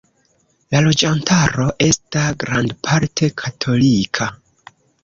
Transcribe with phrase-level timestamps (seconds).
[0.75, 4.35] La loĝantaro esta grandparte katolika.